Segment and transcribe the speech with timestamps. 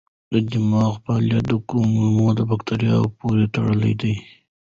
[0.33, 4.15] د دماغ فعالیت د کولمو بکتریاوو پورې تړلی دی.